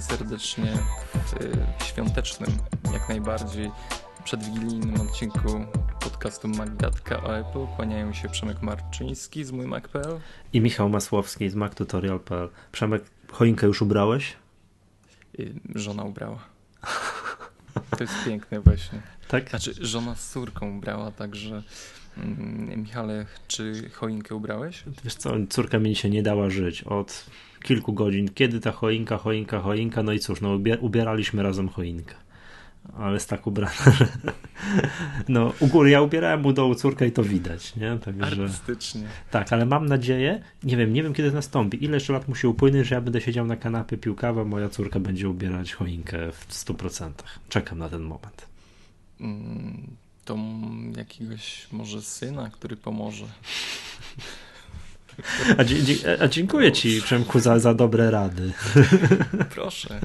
[0.00, 0.72] serdecznie
[1.78, 2.50] w świątecznym,
[2.92, 3.70] jak najbardziej
[4.24, 5.66] przedwigilijnym odcinku
[6.00, 7.66] podcastu Maggatka o Apple.
[7.76, 10.20] Kłaniają się Przemek Marczyński z mój Mac.pl
[10.52, 12.48] i Michał Masłowski z MacTutorial.pl.
[12.72, 14.36] Przemek, choinkę już ubrałeś?
[15.38, 16.38] Y, żona ubrała.
[17.90, 19.02] To jest piękne właśnie.
[19.28, 19.50] Tak?
[19.50, 21.62] Znaczy, żona z córką ubrała, także
[22.18, 24.84] mm, Michale, czy choinkę ubrałeś?
[25.04, 27.26] Wiesz co, córka mi się nie dała żyć od
[27.62, 28.28] kilku godzin.
[28.34, 32.14] Kiedy ta choinka, choinka, choinka, no i cóż, no ubieraliśmy razem choinkę.
[32.98, 34.06] Ale jest tak ubrana, że
[35.28, 37.98] no u góry ja ubierałem mu dołu córkę i to widać, nie?
[37.98, 39.02] Także, Artystycznie.
[39.30, 42.46] Tak, ale mam nadzieję, nie wiem, nie wiem kiedy to nastąpi, ile jeszcze lat musi
[42.46, 46.48] upłynąć, że ja będę siedział na kanapie, pił kawę, moja córka będzie ubierać choinkę w
[46.48, 47.10] 100%.
[47.48, 48.55] Czekam na ten moment.
[49.20, 50.36] Mm, to
[50.96, 53.26] jakiegoś może syna, który pomoże.
[55.58, 55.62] A,
[56.22, 58.52] a, dziękuję Ci, Przemku, za, za dobre rady.
[59.54, 60.00] Proszę.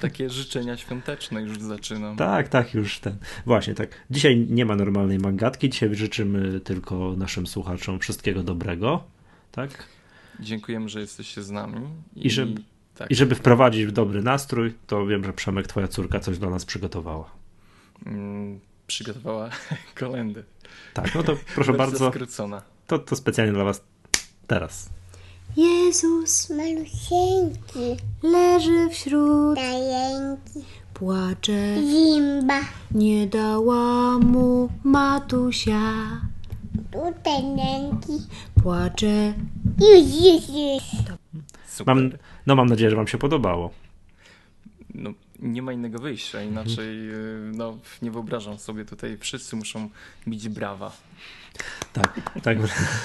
[0.00, 2.16] Takie życzenia świąteczne już zaczynam.
[2.16, 3.16] Tak, tak, już ten.
[3.46, 3.88] Właśnie, tak.
[4.10, 5.70] Dzisiaj nie ma normalnej mangatki.
[5.70, 9.04] Dzisiaj życzymy tylko naszym słuchaczom wszystkiego dobrego.
[9.52, 9.88] Tak?
[10.40, 11.80] Dziękujemy, że jesteście z nami.
[12.16, 12.62] I, I żeby,
[12.94, 13.10] tak.
[13.10, 16.64] I żeby wprowadzić w dobry nastrój, to wiem, że Przemek, twoja córka coś dla nas
[16.64, 17.30] przygotowała.
[18.06, 19.50] Mm, przygotowała
[20.00, 20.44] kolendy.
[20.94, 22.10] Tak, no to proszę bardzo.
[22.10, 22.62] Skrócona.
[22.86, 23.80] To, to specjalnie dla was
[24.46, 24.90] Teraz.
[25.56, 30.60] Jezus malusieńki leży wśród tajemki.
[30.94, 32.60] Płacze zimba.
[32.90, 35.92] Nie dała mu matusia.
[36.92, 38.26] Tutaj ręki.
[38.62, 39.34] Płacze.
[39.80, 41.86] Już, już, już.
[41.86, 42.10] Mam,
[42.46, 43.70] no mam nadzieję, że wam się podobało.
[44.94, 49.90] No, nie ma innego wyjścia, inaczej y, no, nie wyobrażam sobie tutaj, wszyscy muszą
[50.28, 50.96] bić brawa.
[51.92, 52.58] Tak, tak.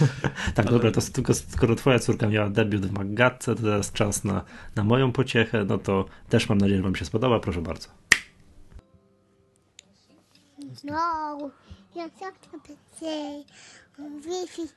[0.55, 0.71] tak, Ale...
[0.71, 4.44] dobra, to tylko skoro twoja córka miała debiut w Magatce, to teraz czas na,
[4.76, 7.87] na moją pociechę, no to też mam nadzieję, że wam się spodoba, proszę bardzo.
[10.83, 11.37] No,
[11.95, 12.09] ja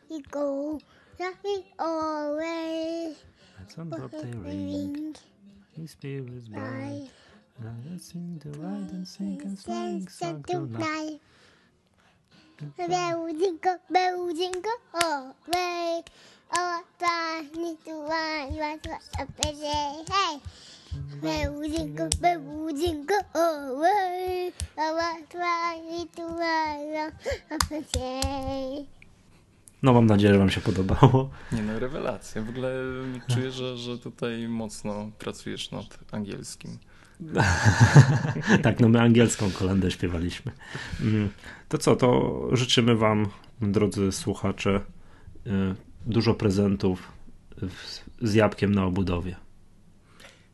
[0.09, 0.79] we go,
[1.79, 3.15] away.
[3.69, 5.17] Some drop their ring,
[5.77, 7.11] his spirit's bright.
[7.99, 9.59] Sing the ride and sing and
[10.11, 11.21] song tonight.
[12.61, 12.89] Oh, to.
[16.55, 16.99] Oh, to
[27.51, 28.87] a day.
[29.83, 31.31] No mam nadzieję, że wam się podobało.
[31.53, 32.43] Nie no, rewelacja.
[32.43, 32.75] W ogóle
[33.29, 36.79] czuję, że, że tutaj mocno pracujesz nad angielskim.
[38.63, 40.53] tak, no my angielską kolendę śpiewaliśmy.
[41.01, 41.29] Mm,
[41.69, 43.27] to co, to życzymy Wam,
[43.61, 44.81] drodzy słuchacze,
[45.47, 45.51] y,
[46.07, 47.13] dużo prezentów
[48.23, 49.37] z jabłkiem na obudowie.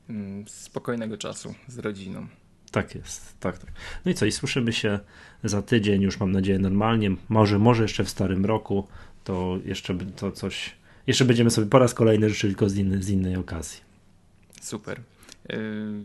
[0.08, 2.26] Mm, spokojnego czasu z rodziną.
[2.70, 3.72] Tak jest, tak, tak.
[4.04, 4.98] No i co, i słyszymy się
[5.44, 8.88] za tydzień, już mam nadzieję normalnie, może, może jeszcze w starym roku,
[9.24, 10.76] to jeszcze to coś,
[11.06, 13.80] jeszcze będziemy sobie po raz kolejny życzyli tylko z, inny, z innej okazji.
[14.60, 15.00] Super.
[15.50, 16.04] Y,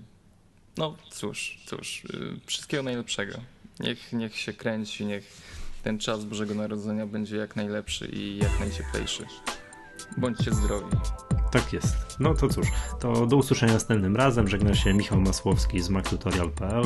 [0.78, 3.34] no cóż, cóż, y, wszystkiego najlepszego.
[3.79, 5.41] Niech, niech się kręci, niech
[5.84, 9.25] ten czas Bożego Narodzenia będzie jak najlepszy i jak najcieplejszy.
[10.17, 10.97] Bądźcie zdrowi.
[11.51, 11.95] Tak jest.
[12.19, 12.67] No to cóż,
[13.00, 14.47] to do usłyszenia następnym razem.
[14.47, 16.84] Żegna się Michał Masłowski z MacTutorial.pl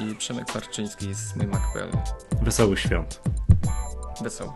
[0.00, 1.90] i Przemek Marczyński z mymac.pl.
[2.42, 3.20] Wesołych świąt.
[4.22, 4.52] Wesołych.